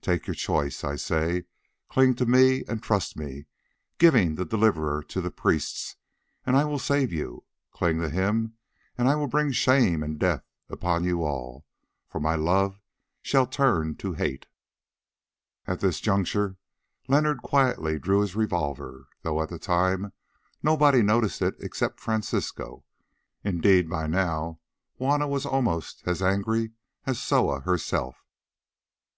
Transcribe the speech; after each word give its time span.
Take 0.00 0.26
your 0.26 0.32
choice, 0.32 0.82
I 0.82 0.96
say; 0.96 1.44
cling 1.90 2.14
to 2.14 2.24
me 2.24 2.64
and 2.66 2.82
trust 2.82 3.18
me, 3.18 3.44
giving 3.98 4.34
the 4.36 4.46
Deliverer 4.46 5.02
to 5.02 5.20
the 5.20 5.30
priests, 5.30 5.96
and 6.46 6.56
I 6.56 6.64
will 6.64 6.78
save 6.78 7.12
you. 7.12 7.44
Cling 7.70 8.00
to 8.00 8.08
him, 8.08 8.54
and 8.96 9.10
I 9.10 9.14
will 9.14 9.26
bring 9.26 9.52
shame 9.52 10.02
and 10.02 10.18
death 10.18 10.42
upon 10.70 11.04
you 11.04 11.22
all, 11.22 11.66
for 12.08 12.18
my 12.18 12.34
love 12.34 12.80
shall 13.20 13.46
turn 13.46 13.94
to 13.96 14.14
hate." 14.14 14.46
At 15.66 15.80
this 15.80 16.00
juncture 16.00 16.56
Leonard 17.06 17.42
quietly 17.42 17.98
drew 17.98 18.20
his 18.22 18.34
revolver, 18.34 19.08
though 19.20 19.42
at 19.42 19.50
the 19.50 19.58
time 19.58 20.14
nobody 20.62 21.02
noticed 21.02 21.42
it 21.42 21.56
except 21.60 22.00
Francisco. 22.00 22.86
Indeed 23.42 23.90
by 23.90 24.06
now 24.06 24.60
Juanna 24.96 25.28
was 25.28 25.44
almost 25.44 26.02
as 26.06 26.22
angry 26.22 26.70
as 27.04 27.20
Soa 27.20 27.60
herself. 27.60 28.24